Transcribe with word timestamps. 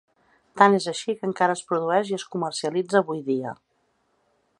Tant 0.59 0.77
és 0.77 0.87
així 0.91 1.13
que 1.19 1.27
encara 1.31 1.57
es 1.57 1.61
produeix 1.73 2.09
i 2.13 2.17
es 2.19 2.25
comercialitza 2.37 2.99
avui 3.01 3.21
dia. 3.29 3.53